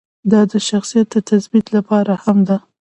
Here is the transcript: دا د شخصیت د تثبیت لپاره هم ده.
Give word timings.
دا 0.31 0.41
د 0.51 0.53
شخصیت 0.69 1.07
د 1.11 1.15
تثبیت 1.29 1.67
لپاره 1.77 2.13
هم 2.23 2.37
ده. 2.49 2.57